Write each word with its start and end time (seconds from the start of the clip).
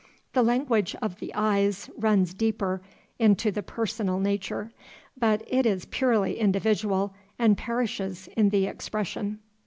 The 0.33 0.41
language 0.41 0.95
of 0.99 1.19
the 1.19 1.31
eyes 1.35 1.87
runs 1.95 2.33
deeper 2.33 2.81
into 3.19 3.51
the 3.51 3.61
personal 3.61 4.19
nature, 4.19 4.71
but 5.15 5.43
it 5.45 5.63
is 5.67 5.85
purely 5.85 6.39
individual, 6.39 7.13
and 7.37 7.55
perishes 7.55 8.27
in 8.35 8.49
the 8.49 8.65
expression. 8.65 9.41